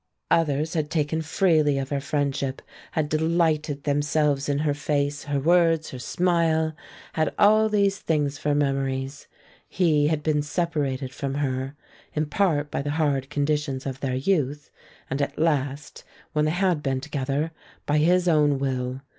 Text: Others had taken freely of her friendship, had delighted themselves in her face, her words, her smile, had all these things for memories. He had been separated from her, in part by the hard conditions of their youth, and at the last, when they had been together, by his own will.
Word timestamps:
Others 0.31 0.73
had 0.73 0.89
taken 0.89 1.21
freely 1.21 1.77
of 1.77 1.89
her 1.91 2.01
friendship, 2.01 2.63
had 2.93 3.07
delighted 3.07 3.83
themselves 3.83 4.49
in 4.49 4.57
her 4.65 4.73
face, 4.73 5.25
her 5.25 5.39
words, 5.39 5.91
her 5.91 5.99
smile, 5.99 6.73
had 7.13 7.31
all 7.37 7.69
these 7.69 7.99
things 7.99 8.39
for 8.39 8.55
memories. 8.55 9.27
He 9.69 10.07
had 10.07 10.23
been 10.23 10.41
separated 10.41 11.13
from 11.13 11.35
her, 11.35 11.75
in 12.15 12.25
part 12.25 12.71
by 12.71 12.81
the 12.81 12.89
hard 12.89 13.29
conditions 13.29 13.85
of 13.85 13.99
their 13.99 14.15
youth, 14.15 14.71
and 15.07 15.21
at 15.21 15.35
the 15.35 15.43
last, 15.43 16.03
when 16.33 16.45
they 16.45 16.49
had 16.51 16.81
been 16.81 16.99
together, 16.99 17.51
by 17.85 17.99
his 17.99 18.27
own 18.27 18.57
will. 18.57 19.01